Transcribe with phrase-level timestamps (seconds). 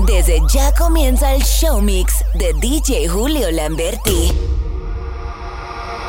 [0.00, 4.32] Desde ya comienza el show mix de DJ Julio Lamberti.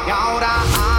[0.08, 0.50] Y ahora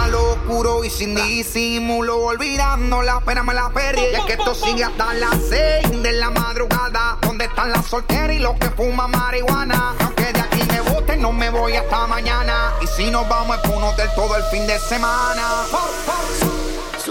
[0.03, 4.01] a lo puro y sin disimulo, olvidando la pena me la perdí.
[4.01, 7.17] Y es que esto sigue hasta las seis de la madrugada.
[7.21, 9.95] ¿Dónde están las solteras y los que fuman marihuana?
[9.99, 12.73] Aunque de aquí me boten, no me voy hasta mañana.
[12.81, 15.65] Y si nos vamos es por un hotel todo el fin de semana.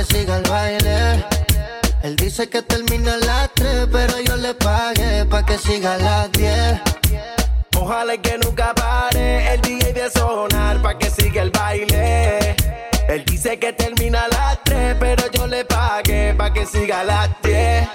[0.00, 1.24] que siga el baile.
[2.02, 5.98] Él dice que termina a las 3, pero yo le pagué pa' que siga a
[5.98, 6.80] las 10.
[7.76, 12.56] Ojalá que nunca pare el DJ de sonar pa' que siga el baile.
[13.08, 17.04] Él dice que termina a las 3, pero yo le pagué pa' que siga a
[17.04, 17.88] las 10.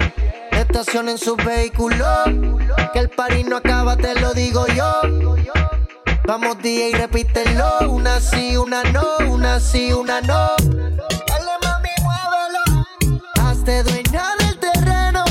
[0.51, 2.05] Estacionen su vehículo,
[2.93, 4.91] que el party no acaba, te lo digo yo.
[6.27, 10.55] Vamos DJ, repítelo, una sí, una no, una sí, una no.
[13.65, 15.23] Hazte dueña del terreno.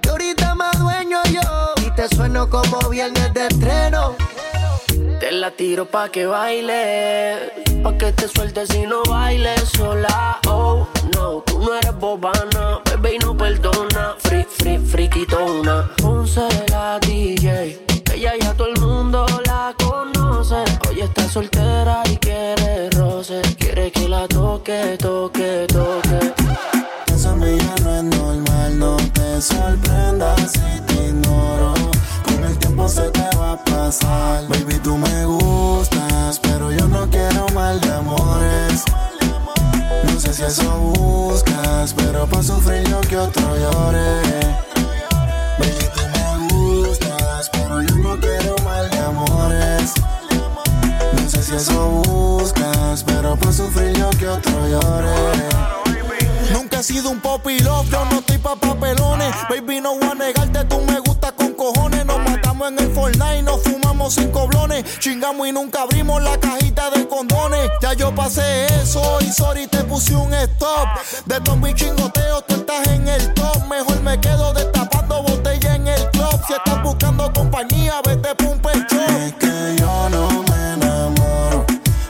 [0.00, 1.74] Que ahorita más dueño yo.
[1.84, 4.14] Y te sueno como viernes de estreno.
[5.18, 10.38] Te la tiro pa' que baile, pa' que te sueltes y no bailes sola.
[10.46, 14.14] Oh, no, tú no eres bobana, bebé y no perdona.
[14.20, 15.90] Free, free, friquitona.
[16.00, 20.62] Ponce la DJ, ella ya todo el mundo la conoce.
[20.88, 26.35] Hoy está soltera y quiere roce, quiere que la toque, toque, toque.
[29.46, 31.74] Sorprendas si te ignoro.
[32.24, 34.46] Con el tiempo se te va a pasar.
[34.48, 38.84] Baby, tú me gustas, pero yo no quiero mal de amores.
[40.04, 44.20] No sé si eso buscas, pero pa' sufrir yo que otro llore.
[45.58, 49.92] Baby, tú me gustas, pero yo no quiero mal de amores.
[51.12, 55.85] No sé si eso buscas, pero pa' sufrir yo que otro llore.
[56.78, 59.34] He sido un popi love, yo no estoy pa' papelones.
[59.48, 62.04] Baby, no voy a negarte, tú me gustas con cojones.
[62.04, 64.84] Nos matamos en el Fortnite, nos fumamos cinco blones.
[64.98, 67.70] Chingamos y nunca abrimos la cajita de condones.
[67.80, 70.86] Ya yo pasé eso y sorry te puse un stop.
[71.24, 73.66] De todos mis chingoteos, tú estás en el top.
[73.70, 76.38] Mejor me quedo destapando botella en el club.
[76.46, 79.00] Si estás buscando compañía, vete pa' un pecho.
[79.00, 81.64] Es que yo no me enamoro,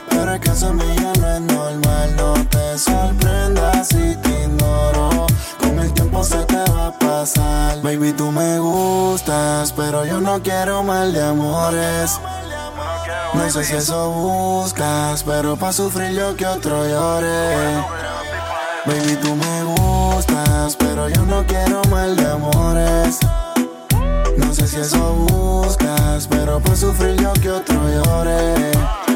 [0.09, 2.15] pero es que esa mía no es normal.
[2.17, 4.26] No te sorprendas si te
[7.87, 12.19] Baby, tú me gustas, pero yo no quiero mal de amores.
[13.33, 17.81] No sé si eso buscas, pero pa' sufrir yo que otro llore.
[18.85, 23.19] Baby, tú me gustas, pero yo no quiero mal de amores.
[24.35, 29.06] No sé si eso buscas, pero pa' sufrir yo que otro llore.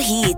[0.00, 0.37] heat.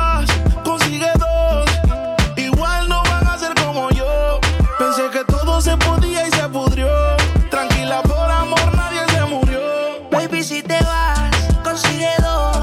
[10.41, 11.29] Baby, si te vas,
[11.63, 12.57] consigue dos.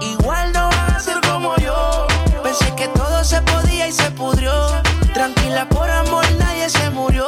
[0.00, 2.06] Igual no van a ser como yo.
[2.42, 4.52] Pensé que todo se podía y se pudrió.
[5.12, 7.26] Tranquila, por amor nadie se murió.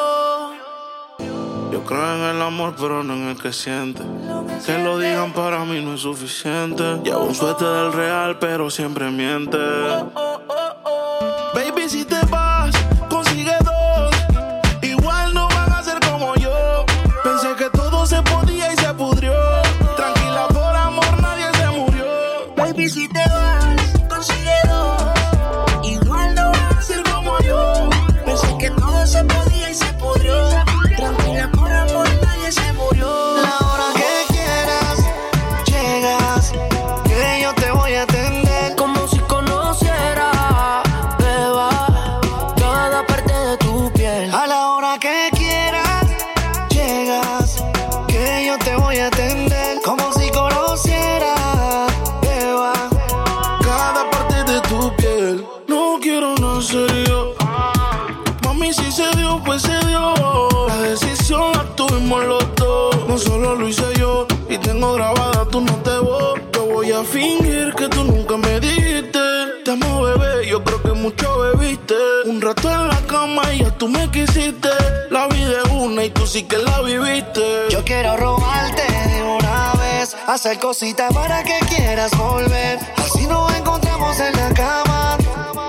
[1.70, 4.02] Yo creo en el amor, pero no en el que siente.
[4.64, 6.82] Que lo digan para mí no es suficiente.
[7.05, 9.58] Llevo un suéter del real, pero siempre miente.
[72.46, 74.69] Rato en la cama y ya tú me quisiste.
[75.10, 77.66] La vida es una y tú sí que la viviste.
[77.70, 82.78] Yo quiero robarte de una vez, hacer cositas para que quieras volver.
[82.98, 85.19] Así nos encontramos en la cama.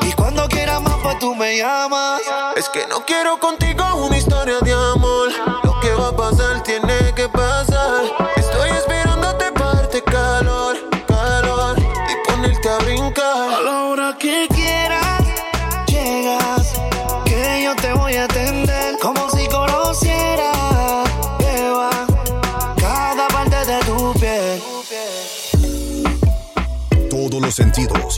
[0.07, 2.21] Y cuando quieras más, pues tú me llamas.
[2.55, 5.06] Es que no quiero contigo una historia de amor.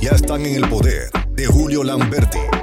[0.01, 2.58] Ya están en el poder de Julio Lamberti.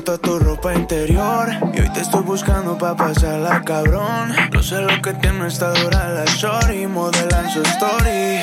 [0.00, 5.00] Toda tu ropa interior Y hoy te estoy buscando pa' pasarla cabrón No sé lo
[5.02, 8.40] que tiene esta dura la shorty Modelan su story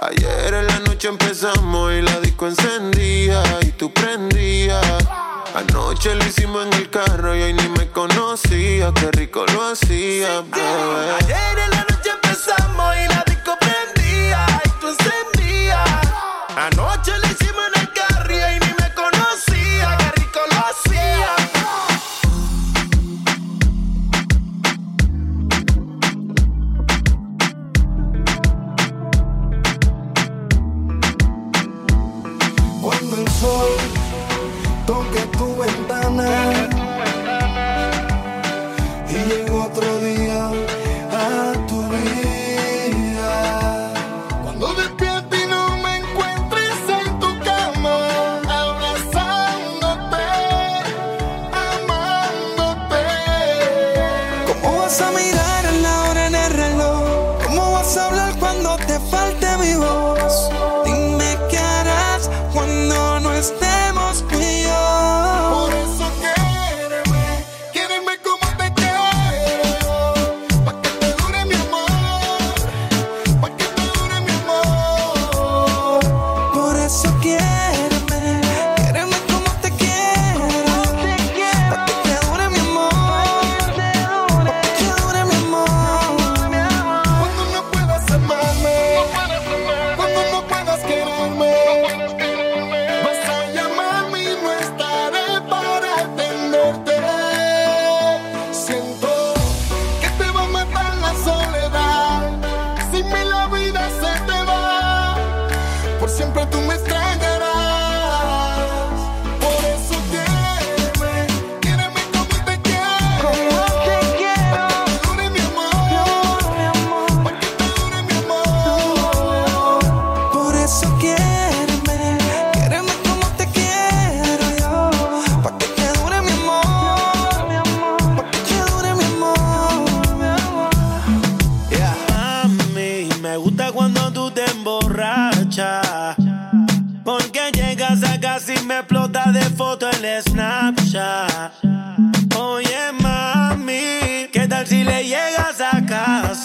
[0.00, 4.80] Ayer en la noche empezamos y la disco encendía y tú prendías.
[5.54, 8.92] Anoche lo hicimos en el carro y hoy ni me conocía.
[8.94, 11.10] Qué rico lo hacía, bebé.
[11.20, 15.90] Ayer en la noche empezamos y la disco prendía Y tú encendías
[16.56, 17.67] Anoche lo hicimos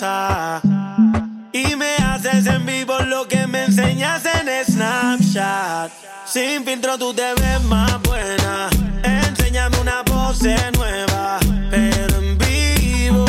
[0.03, 5.91] Y me haces en vivo lo que me enseñas en Snapchat.
[6.25, 8.69] Sin filtro tú te ves más buena.
[9.01, 11.39] Enséñame una pose nueva.
[11.71, 13.25] Pero en vivo,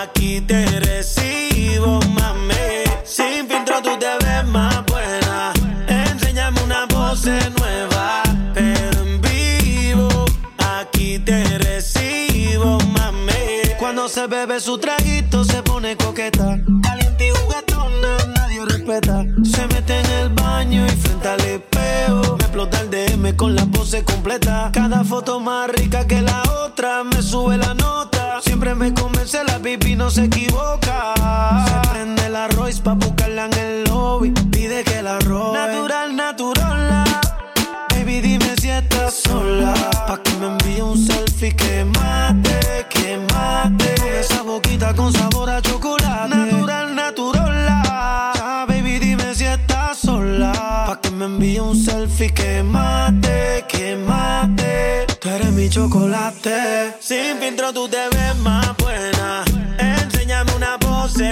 [0.00, 2.84] aquí te recibo, mami.
[3.04, 5.52] Sin filtro tú te ves más buena.
[5.88, 8.22] Enséñame una pose nueva.
[8.54, 10.08] Pero en vivo,
[10.80, 13.74] aquí te recibo, mami.
[13.78, 14.97] Cuando se bebe su traguito,
[23.38, 24.70] con la pose completa.
[24.72, 27.04] Cada foto más rica que la otra.
[27.04, 28.40] Me sube la nota.
[28.42, 31.14] Siempre me convence, la pipi no se equivoca.
[31.66, 34.32] Se prende la Royce pa' buscarla en el lobby.
[34.50, 35.56] Pide que la robe.
[35.56, 37.04] Natural, natural.
[37.90, 39.72] Baby, dime si estás sola.
[40.06, 43.94] Pa' que me envíe un selfie que mate, que mate.
[44.20, 46.36] Esa boquita con sabor a chocolate.
[46.36, 48.66] Natural, natural.
[48.66, 50.52] Baby, dime si estás sola.
[50.86, 53.07] Pa' que me envíe un selfie que mate,
[55.38, 56.94] eres mi chocolate.
[57.00, 59.44] Sin filtro tú te ves más buena.
[59.78, 61.30] Enséñame una pose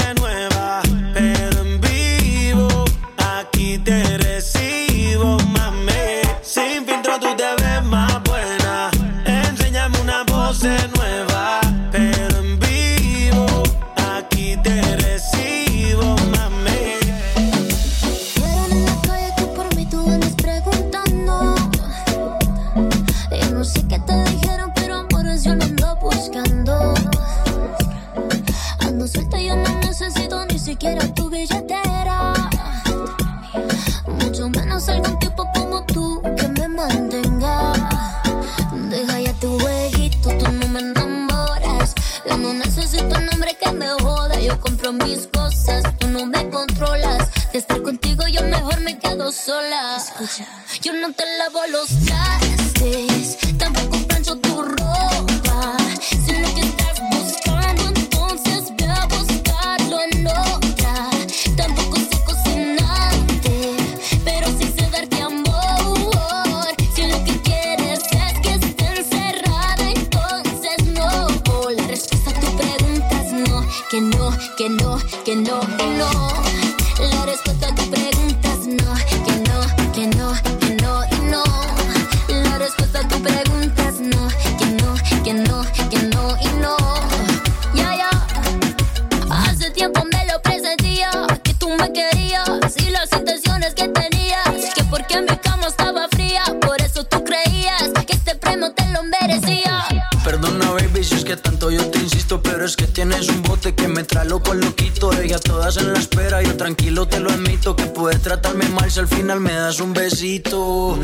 [103.09, 105.13] tienes un bote que me trae loco loquito.
[105.13, 108.99] Ella todas en la espera, yo tranquilo te lo admito, que puedes tratarme mal si
[109.01, 110.99] al final me das un besito.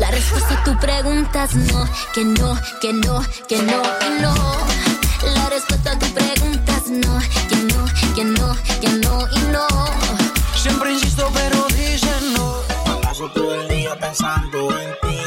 [0.00, 4.34] La respuesta a tu pregunta es no, que no, que no, que no y no.
[5.34, 7.18] La respuesta a tu pregunta es no,
[7.48, 7.84] que no,
[8.14, 9.66] que no, que no y no.
[10.56, 12.56] Siempre insisto, pero dicen no.
[13.02, 15.20] Paso todo el día pensando en ti.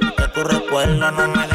[0.00, 1.51] Y que tu recuerdo no me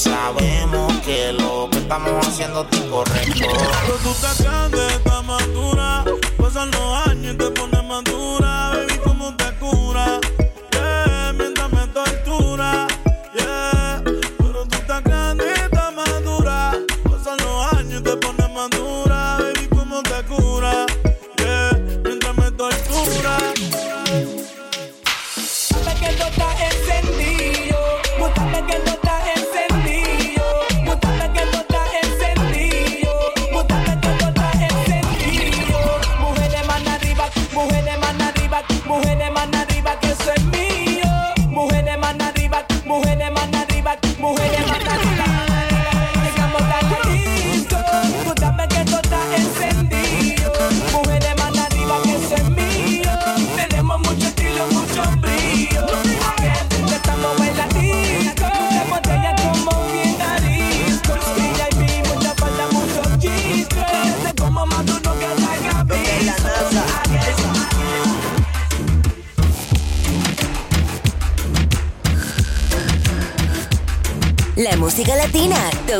[0.00, 3.48] sabemos que lo que estamos haciendo es incorrecto.
[3.86, 5.79] Pero tú estás grande, estás madura.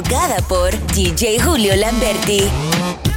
[0.03, 2.49] Tocada por DJ Julio Lamberti.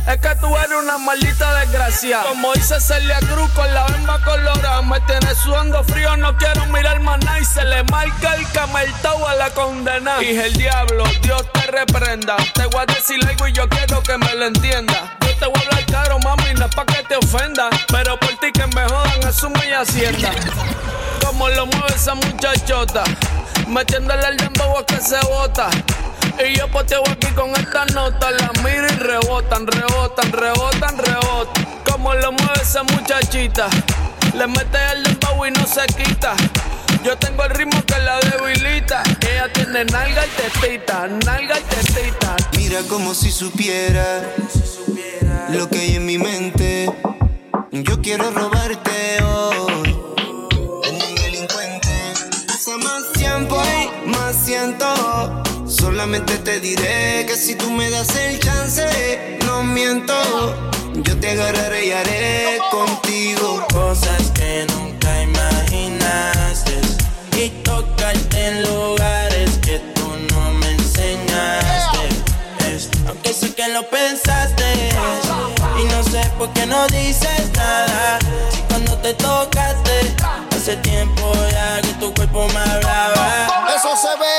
[0.08, 2.24] Es que tú eres una maldita desgracia.
[2.28, 4.82] Como dice Celia Cruz con la bemba colorada.
[4.82, 7.40] Me tienes sudando frío, no quiero mirar nada.
[7.40, 10.22] Y se le marca el cameltao a la condena.
[10.22, 12.36] Y el diablo, Dios te reprenda.
[12.54, 15.18] Te voy a decir algo y yo quiero que me lo entienda.
[15.22, 17.70] Yo te voy a hablar caro, mami, no es pa' que te ofenda.
[17.88, 20.32] Pero por ti que me jodan, asume y hacienda.
[21.26, 23.04] Como lo mueve esa muchachota.
[23.68, 25.70] Metiéndole al dembow a que se bota.
[26.40, 31.66] Y yo poteo aquí con esta nota, la miro y rebotan, rebotan, rebotan, rebotan.
[31.90, 33.68] Como lo mueve esa muchachita,
[34.34, 36.36] le mete el dembow y no se quita.
[37.04, 39.04] Yo tengo el ritmo que la debilita.
[39.22, 42.36] Ella tiene nalga y tetita, nalga y tetita.
[42.58, 44.22] Mira como si supiera
[45.50, 46.92] lo que hay en mi mente.
[47.72, 49.96] Yo quiero robarte hoy.
[50.84, 52.14] En un delincuente.
[52.48, 55.44] Pasa más tiempo y más siento.
[55.84, 60.14] Solamente te diré que si tú me das el chance, no miento.
[60.96, 66.80] Yo te agarraré y haré contigo Cosas que nunca imaginaste
[67.38, 72.08] y tocarte en lugares que tú no me enseñaste.
[72.72, 74.64] Es, aunque sé que lo pensaste
[75.82, 78.20] y no sé por qué no dices nada.
[78.52, 80.16] Si cuando te tocaste
[80.64, 83.48] hace tiempo ya que tu cuerpo me hablaba.
[83.76, 84.33] Eso se ve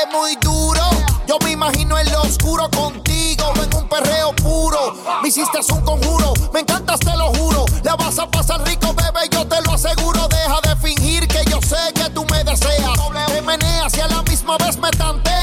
[5.55, 7.65] Me hiciste un conjuro, me encantas, te lo juro.
[7.83, 10.27] La vas a pasar rico, bebé, yo te lo aseguro.
[10.27, 12.99] Deja de fingir que yo sé que tú me deseas.
[13.27, 15.34] Te meneas y a la misma vez me tanteas.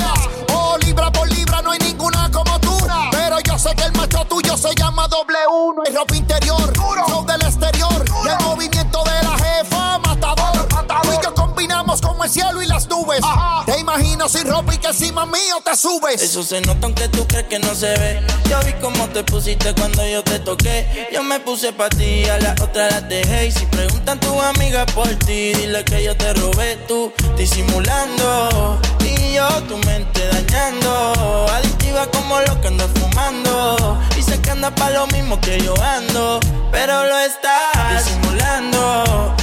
[14.32, 16.22] Sin ropa y que encima mío te subes.
[16.22, 18.20] Eso se nota aunque tú crees que no se ve.
[18.48, 21.08] Yo vi cómo te pusiste cuando yo te toqué.
[21.12, 23.48] Yo me puse pa' ti, a la otra la dejé.
[23.48, 28.80] Y si preguntan tu amiga por ti, dile que yo te robé tú, disimulando.
[29.04, 31.46] Y yo tu mente dañando.
[31.50, 33.98] Adictiva como lo que ando fumando.
[34.18, 36.40] Y sé que anda pa' lo mismo que yo ando.
[36.70, 39.36] Pero lo estás disimulando.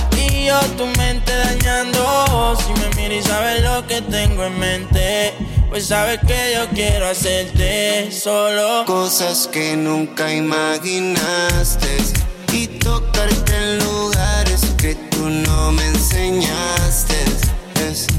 [0.46, 2.56] Yo tu mente dañando.
[2.56, 5.34] Si me miras y sabes lo que tengo en mente.
[5.70, 11.88] Pues sabes que yo quiero hacerte solo Cosas que nunca imaginaste
[12.52, 17.16] y tocarte en lugares que tú no me enseñaste.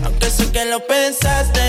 [0.05, 1.61] Aunque sé que lo pensaste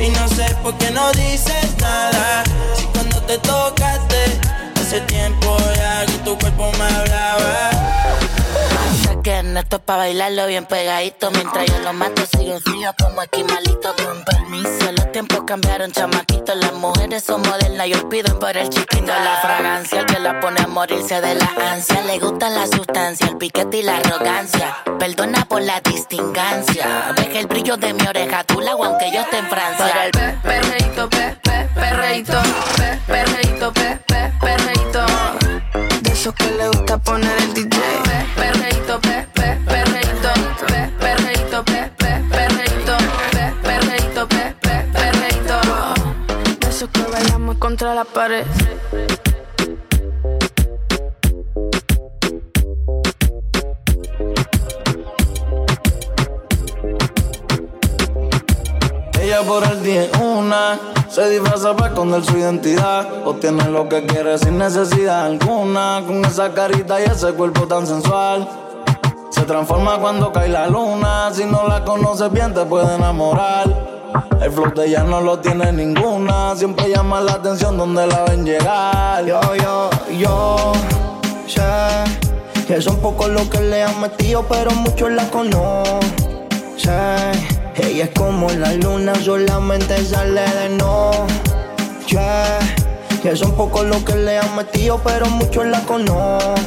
[0.00, 2.44] y no sé por qué no dices nada.
[2.76, 4.38] Si cuando te tocaste
[4.80, 5.47] hace tiempo
[9.68, 11.30] Esto pa' bailarlo bien pegadito.
[11.30, 16.72] Mientras yo lo mato sigue frío como esquimalito Con permiso, los tiempos cambiaron chamaquito Las
[16.72, 17.86] mujeres son modernas.
[17.86, 21.52] Y piden por el chiquito La fragancia, el que la pone a morirse de la
[21.70, 22.00] ansia.
[22.00, 24.74] Le gusta la sustancia, el piquete y la arrogancia.
[24.98, 27.12] Perdona por la distingancia.
[27.16, 29.86] Deja el brillo de mi oreja, tú la aunque yo esté en Francia.
[29.86, 32.40] Para el pe, perreíto, pe, pe, perreíto,
[32.74, 35.04] pe, perreíto, pe, pe, perreíto.
[36.00, 37.68] De esos que le gusta poner el DJ.
[37.68, 39.37] Pe, perreíto, pe,
[46.78, 48.46] De esos que bailamos contra la pared.
[59.20, 63.26] Ella por el día es una se disfraza para esconder su identidad.
[63.26, 66.04] Obtiene lo que quiere sin necesidad alguna.
[66.06, 68.48] Con esa carita y ese cuerpo tan sensual.
[69.30, 71.30] Se transforma cuando cae la luna.
[71.32, 73.97] Si no la conoces bien, te puede enamorar.
[74.40, 76.54] El flow de ella no lo tiene ninguna.
[76.56, 79.24] Siempre llama la atención donde la ven llegar.
[79.24, 80.72] Yo, yo, yo
[81.46, 81.62] sé
[82.66, 86.02] que son pocos los que le han metido, pero muchos la conocen.
[87.76, 92.18] Ella es como la luna, solamente sale de noche.
[93.22, 96.58] Que son pocos los que le han metido, pero muchos la conocen.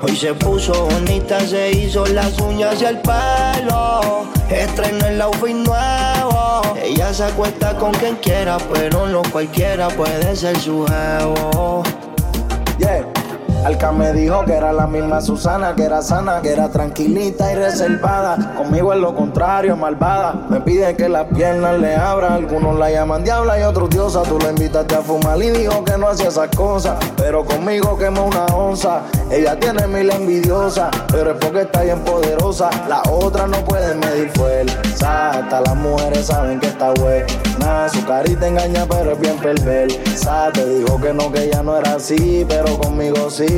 [0.00, 4.28] Hoy se puso bonita, se hizo las uñas y el pelo.
[4.48, 6.62] Estrenó el outfit nuevo.
[6.80, 11.82] Ella se acuesta con quien quiera, pero no cualquiera puede ser su jevo.
[13.68, 17.54] Alca me dijo que era la misma Susana, que era sana, que era tranquilita y
[17.54, 18.54] reservada.
[18.56, 20.46] Conmigo es lo contrario, malvada.
[20.48, 22.32] Me pide que las piernas le abra.
[22.32, 24.22] Algunos la llaman diabla y otros diosa.
[24.22, 26.96] Tú la invitaste a fumar y dijo que no hacía esas cosas.
[27.18, 29.02] Pero conmigo quemó una onza.
[29.30, 32.70] Ella tiene mil envidiosas, pero es porque está bien poderosa.
[32.88, 35.28] La otra no puede medir fuerza.
[35.32, 37.86] Hasta las mujeres saben que está buena.
[37.92, 40.50] Su carita engaña, pero es bien perversa.
[40.54, 43.57] Te dijo que no, que ella no era así, pero conmigo sí,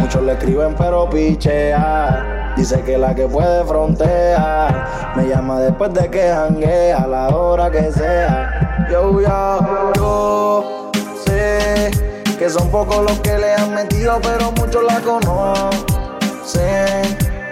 [0.00, 2.54] Muchos le escriben, pero pichea.
[2.56, 5.12] Dice que la que puede frontea.
[5.16, 8.86] Me llama después de que janguea, a la hora que sea.
[8.90, 10.90] Yo, yo, yo
[11.24, 11.90] sé
[12.38, 15.68] que son pocos los que le han metido, pero muchos la conocen.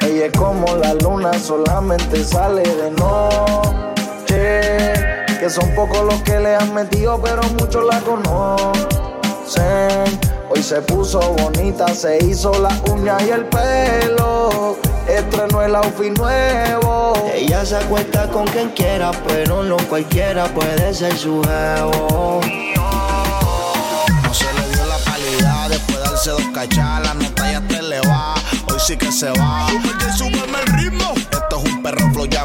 [0.00, 4.32] Ella es como la luna, solamente sale de noche.
[5.38, 8.86] Que son pocos los que le han metido, pero muchos la conocen.
[10.48, 14.76] Hoy se puso bonita, se hizo la uña y el pelo.
[15.08, 17.14] Estrenó el outfit nuevo.
[17.34, 22.40] Ella se acuesta con quien quiera, pero no cualquiera puede ser su jevo.
[24.22, 27.82] No se le dio la calidad después de darse dos cachas, la nota ya te
[27.82, 28.34] le va.
[28.70, 29.66] Hoy sí que se va.
[29.84, 31.12] Porque súbeme el ritmo.
[31.16, 32.44] Esto es un perro flow ya.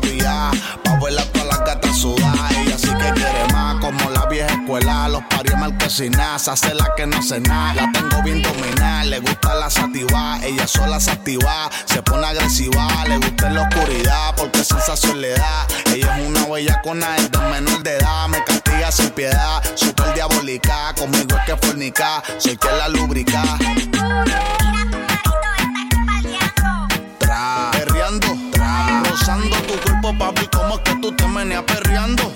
[0.84, 2.51] Pa' verla todas las gatas sudadas.
[3.00, 5.08] Que quiere más, como la vieja escuela.
[5.08, 7.74] Los parios marquesinas, hace la que no sé nada.
[7.74, 10.40] La tengo bien dominada, le gusta la sativa.
[10.44, 12.88] Ella sola se activa, se pone agresiva.
[13.08, 15.68] Le gusta en la oscuridad, porque sensación le da.
[15.94, 18.28] Ella es una huella con de menor de edad.
[18.28, 20.94] Me castiga sin piedad, super diabólica.
[20.98, 23.44] Conmigo es que fornica, soy quien la lubrica.
[27.20, 32.34] Tra, perreando, tra, rozando tu cuerpo, papi, como es que tú te meneas perreando.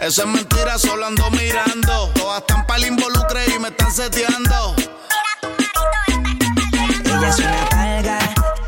[0.00, 2.10] Eso es mentira, solo ando mirando.
[2.14, 4.76] Todas están para el involucre y me están seteando.
[7.04, 8.18] Ella es una palga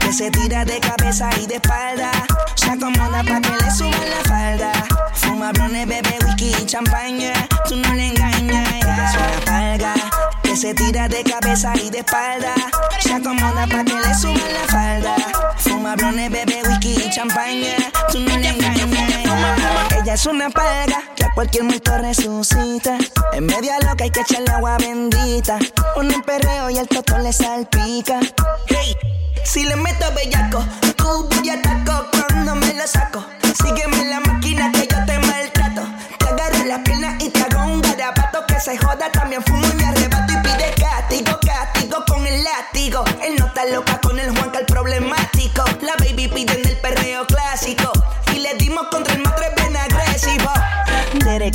[0.01, 2.11] que se tira de cabeza y de espalda.
[2.57, 4.73] Se acomoda pa' que le suban la falda.
[5.15, 7.33] Fuma blones, bebe whisky y champaña.
[7.69, 8.69] Tú no le engañas.
[8.75, 9.95] Ella es una palga
[10.43, 12.55] que se tira de cabeza y de espalda.
[12.99, 15.17] Se acomoda pa' que le suban la falda.
[15.59, 17.77] Fuma blones, bebe whisky y champaña.
[18.11, 19.90] Tú no le engañas.
[20.11, 22.99] Es una palga que a cualquier muerto resucita.
[23.33, 25.57] En media loca hay que echarle agua bendita.
[25.95, 28.19] Un perreo y el toto le salpica.
[28.67, 28.97] Hey,
[29.45, 30.65] si le meto bellaco,
[30.97, 33.25] tú voy a taco cuando me lo saco.
[33.63, 35.83] Sígueme en la máquina que yo te maltrato.
[36.19, 39.13] Te agarro las piernas y te hago un garabato que se joda.
[39.13, 40.00] También fumo y me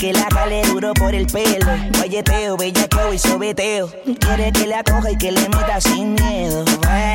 [0.05, 1.65] que la cale duro por el pelo.
[1.97, 3.89] Guayeteo, bellaqueo y sobeteo.
[4.19, 6.63] Quiere que la coja y que le meta sin miedo.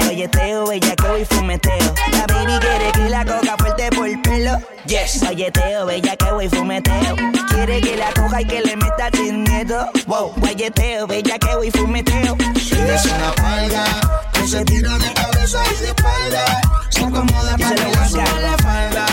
[0.04, 1.94] Guayeteo, bellaqueo y fumeteo.
[2.10, 4.58] La baby quiere que la coja fuerte por el pelo.
[4.86, 5.20] Yes.
[5.20, 7.14] Guayeteo, bellaqueo y fumeteo.
[7.48, 9.86] Quiere que la coja y que le meta sin miedo.
[10.08, 10.32] Wow.
[10.38, 12.36] Guayeteo, bellaqueo y fumeteo.
[12.72, 13.84] Ella es una palga
[14.32, 16.60] que se tira de cabeza y de espalda.
[16.88, 19.06] Se acomoda para la falda.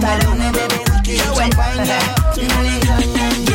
[0.00, 1.24] Blones, bebe Yo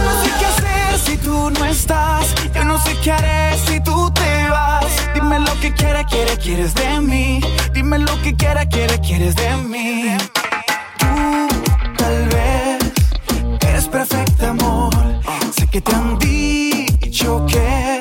[0.04, 2.36] no sé qué hacer si tú no estás.
[2.54, 4.86] Yo no sé qué haré si tú te vas.
[5.16, 7.42] Dime lo que quiera, quiere, quieres de mí.
[7.74, 10.18] Dime lo que quiera, quiere, quieres de mí.
[11.00, 11.08] Tú,
[11.98, 12.78] tal vez,
[13.68, 14.94] eres perfecta, amor.
[15.56, 17.97] Sé que te han dicho que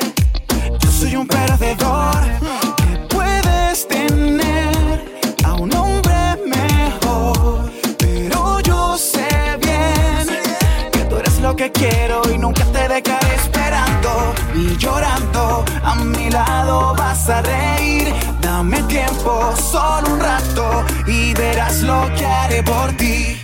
[11.67, 15.65] que quiero y nunca te dejaré esperando y llorando.
[15.83, 18.13] A mi lado vas a reír.
[18.41, 23.41] Dame tiempo, solo un rato y verás lo que haré por ti.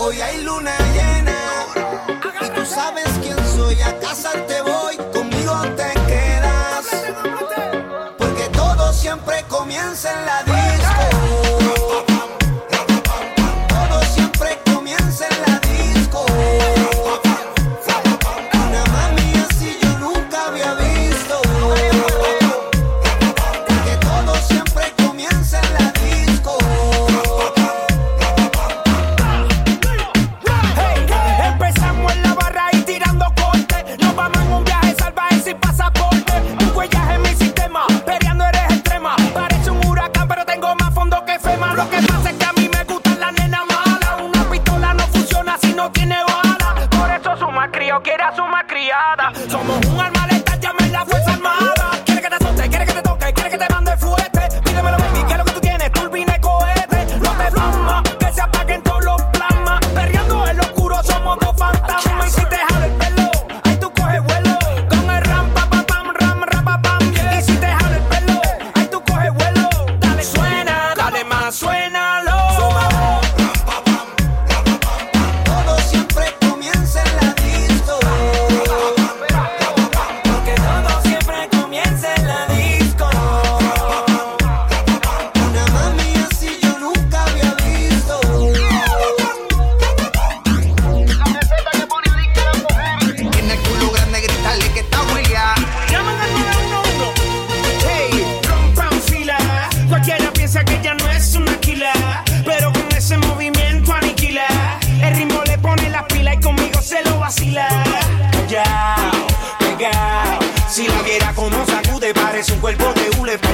[0.00, 1.34] Hoy hay luna llena
[2.40, 3.80] y tú sabes quién soy.
[3.82, 6.86] A casa te voy, conmigo te quedas.
[8.16, 10.37] Porque todo siempre comienza en la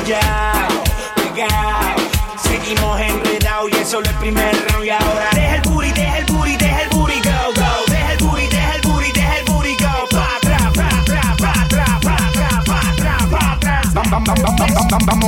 [0.07, 0.54] yeah.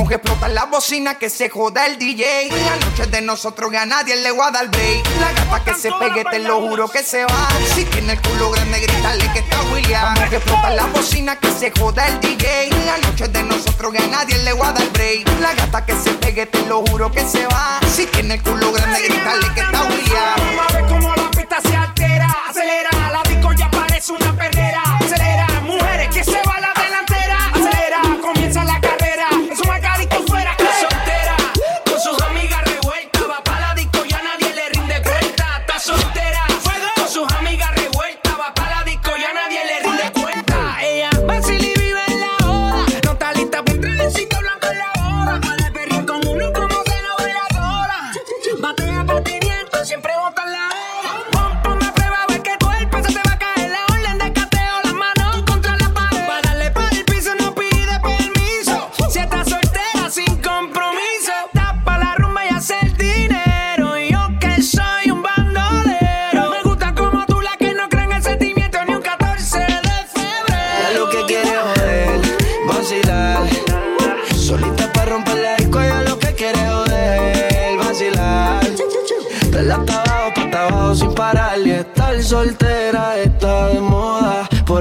[0.07, 2.49] que explotan la bocina, que se joda el DJ.
[2.49, 5.05] La noche de nosotros que a nadie le voy a dar break.
[5.19, 7.47] La gata que se pegue, te lo juro que se va.
[7.75, 10.13] Si tiene el culo grande, grítale que está William.
[10.29, 12.69] Que explotan la bocina, que se joda el DJ.
[12.85, 15.27] La noche de nosotros que a nadie le voy a dar break.
[15.41, 17.79] La gata que se pegue, te lo juro que se va.
[17.93, 20.35] Si tiene el culo grande, grítale que está William.
[20.37, 22.89] Vamos a ver cómo la pista se altera, acelera.
[23.11, 24.56] La disco ya parece una perra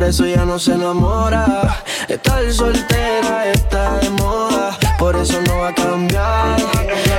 [0.07, 1.83] Por eso ya no se enamora.
[2.07, 6.61] Estar soltera está de moda, por eso no va a cambiar.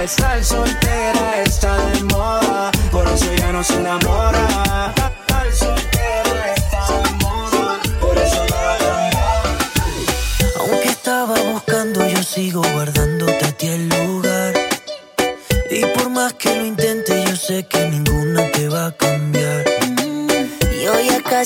[0.02, 4.94] Estar soltera está de moda, por eso ya no se enamora.
[4.96, 7.26] Estar soltera está de
[8.00, 9.58] por eso no va a cambiar.
[10.62, 14.54] Aunque estaba buscando, yo sigo guardándote a ti el lugar.
[15.70, 18.27] Y por más que lo intente, yo sé que ninguno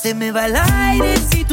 [0.00, 1.44] Se me va el aire si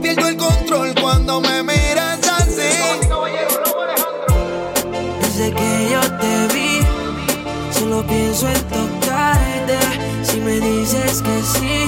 [0.00, 2.60] Pierdo el control cuando me miras así.
[5.20, 6.80] Desde que yo te vi,
[7.72, 9.78] solo pienso en tocarte.
[10.22, 11.86] Si me dices que sí,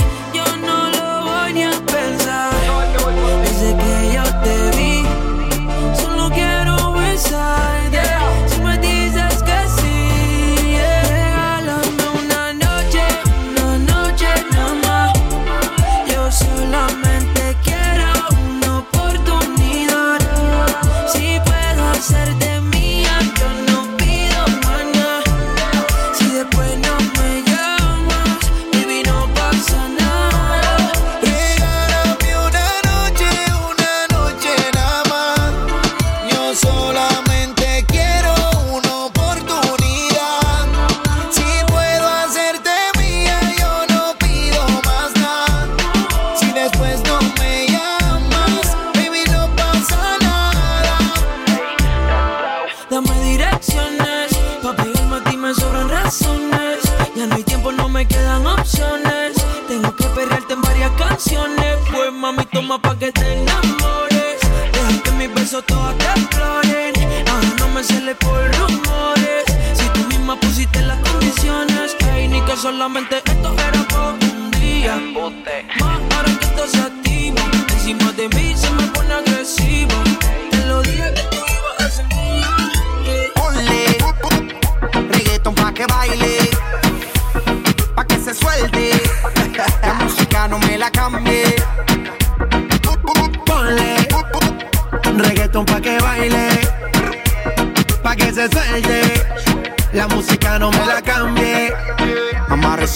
[99.92, 101.27] La música no me la cambie.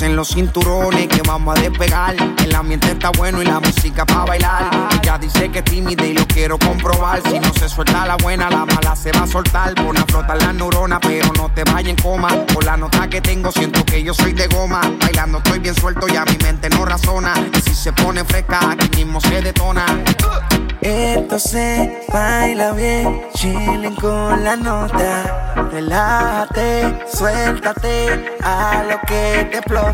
[0.03, 2.16] En los cinturones que vamos a despegar.
[2.44, 4.88] El ambiente está bueno y la música pa' bailar.
[5.00, 7.22] Ella dice que es tímida y lo quiero comprobar.
[7.22, 9.74] Si no se suelta la buena, la mala se va a soltar.
[9.76, 12.28] Pon a flotar las neuronas, pero no te vayas en coma.
[12.53, 14.80] Por la nota que tengo, siento que yo soy de goma.
[15.00, 17.34] Bailando estoy bien suelto, ya mi mente no razona.
[17.57, 19.86] Y si se pone fresca, aquí mismo se detona.
[20.80, 25.53] Esto se baila bien, chilling con la nota.
[25.70, 29.91] Relájate, suéltate a lo que te explota.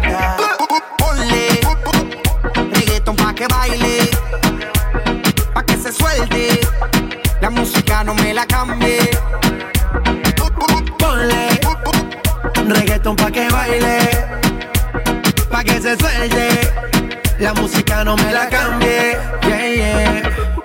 [0.98, 1.60] Ponle
[2.72, 4.10] reggaeton pa' que baile,
[5.54, 6.60] pa' que se suelte.
[7.40, 8.98] La música no me la cambie.
[10.98, 11.60] Ponle
[12.68, 13.98] reggaeton pa' que baile,
[15.50, 16.48] pa' que se suelte.
[17.38, 19.16] La música no me la cambie.
[19.42, 20.57] Yeah, yeah.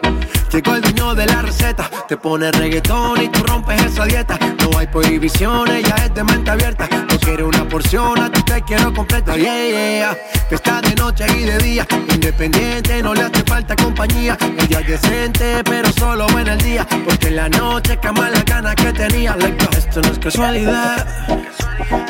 [0.53, 4.37] Llegó el dueño de la receta, te pone reggaetón y tú rompes esa dieta.
[4.59, 6.87] No hay prohibiciones, ya es de mente abierta.
[7.09, 9.35] No quiero una porción, a ti te quiero completa.
[9.35, 10.17] Yeah, yeah.
[10.49, 14.37] Fiesta de noche y de día, independiente, no le hace falta compañía.
[14.59, 16.87] Ella es decente, pero solo en el día.
[17.03, 19.35] Porque en la noche cama las ganas que tenía.
[19.75, 21.07] Esto no es casualidad.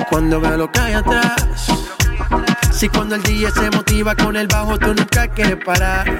[0.09, 1.45] Cuando veo lo que hay atrás.
[2.73, 6.19] Si cuando el día se motiva con el bajo, tú nunca quieres parar.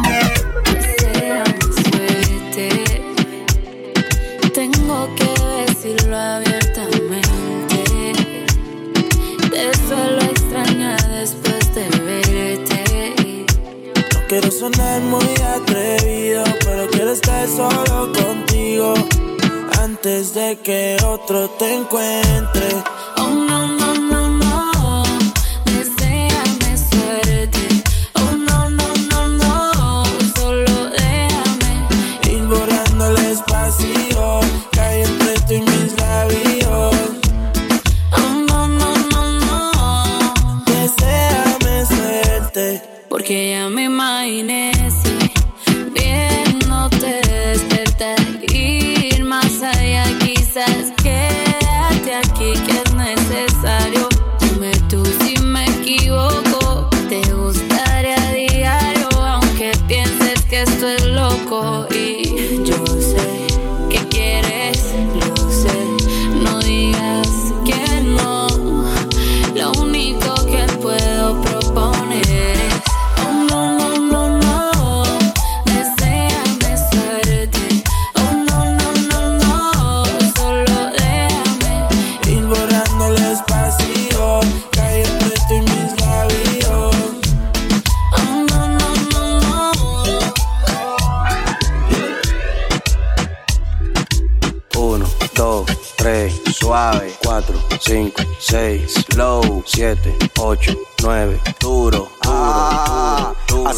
[17.11, 18.93] Estar solo contigo
[19.81, 22.69] antes de que otro te encuentre.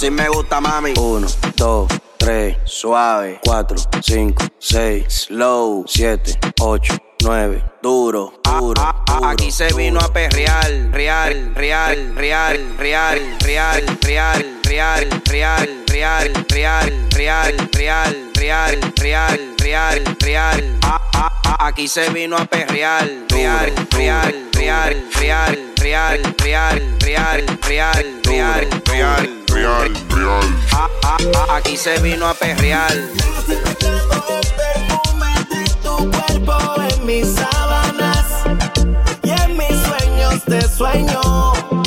[0.04, 0.94] así me gusta, mami.
[1.00, 1.88] Uno, dos,
[2.18, 3.40] tres, suave.
[3.42, 5.86] Cuatro, cinco, seis, slow.
[5.88, 8.82] Siete, ocho, nueve, duro, duro.
[8.82, 16.30] Duro aquí se vino a perrear, real, real, real, real, real, real, real, real, real,
[16.52, 20.80] real, real, real, real, real, real, real.
[20.82, 28.66] Ah, aquí se vino a perrear, real, real, real, real real, real, real, real, real,
[28.88, 30.50] real, real, real.
[30.72, 32.94] Ah, ah, ah, aquí se vino a perrear.
[35.84, 38.46] Tu cuerpo en mis sábanas
[39.24, 41.83] y en mis sueños te sueño.